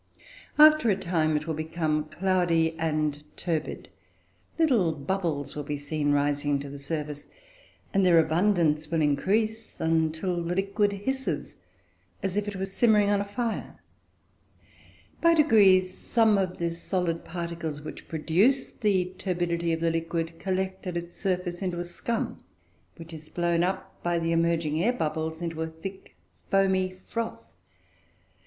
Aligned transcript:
After 0.57 0.89
a 0.89 0.95
time 0.95 1.37
it 1.37 1.45
will 1.45 1.53
become 1.53 2.05
cloudy 2.05 2.73
and 2.79 3.23
turbid; 3.37 3.87
little 4.57 4.93
bubbles 4.93 5.55
will 5.55 5.61
be 5.61 5.77
seen 5.77 6.11
rising 6.11 6.57
to 6.61 6.71
the 6.71 6.79
surface, 6.79 7.27
and 7.93 8.03
their 8.03 8.17
abundance 8.17 8.89
will 8.89 9.03
increase 9.03 9.79
until 9.79 10.37
the 10.41 10.55
liquid 10.55 10.91
hisses 10.91 11.57
as 12.23 12.35
if 12.35 12.47
it 12.47 12.55
were 12.55 12.65
simmering 12.65 13.11
on 13.11 13.19
the 13.19 13.25
fire. 13.25 13.77
By 15.21 15.35
degrees, 15.35 15.95
some 15.99 16.35
of 16.39 16.57
the 16.57 16.71
solid 16.71 17.23
particles 17.23 17.81
which 17.83 18.07
produce 18.07 18.71
the 18.71 19.13
turbidity 19.19 19.71
of 19.71 19.81
the 19.81 19.91
liquid 19.91 20.39
collect 20.39 20.87
at 20.87 20.97
its 20.97 21.15
surface 21.15 21.61
into 21.61 21.79
a 21.79 21.85
scum, 21.85 22.43
which 22.95 23.13
is 23.13 23.29
blown 23.29 23.61
up 23.63 24.01
by 24.01 24.17
the 24.17 24.31
emerging 24.31 24.81
air 24.83 24.93
bubbles 24.93 25.43
into 25.43 25.61
a 25.61 25.67
thick, 25.67 26.15
foamy 26.49 26.97
froth. 27.05 27.53